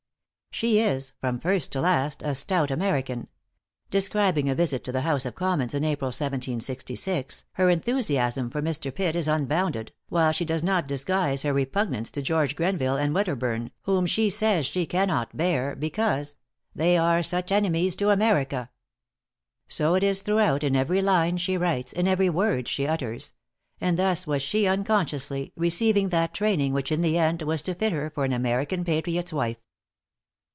[0.53, 3.29] She is, from first to last, a stout American.
[3.89, 8.93] Describing a visit to the House of Commons, in April, 1766, her enthusiasm for Mr.
[8.93, 13.27] Pitt is unbounded, while she does not disguise her repugnance to George Grenville and Wed
[13.27, 16.35] derburn, whom she says she cannot bear, because
[16.75, 18.69] "they are such enemies to America."
[19.69, 23.33] So it is throughout, in every line she writes, in every word she utters;
[23.79, 27.93] and thus was she, unconsciously, receiving that training which in the end was to fit
[27.93, 29.57] her for an American patriot's wife.